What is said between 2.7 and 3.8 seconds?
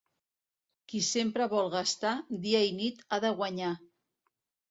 nit ha de guanyar.